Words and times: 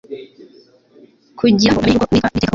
kugira 1.37 1.71
ngo 1.71 1.77
bamenye 1.77 1.77
yuko 1.77 1.81
uwitwa 1.81 2.05
uwiteka 2.11 2.39
ko 2.39 2.47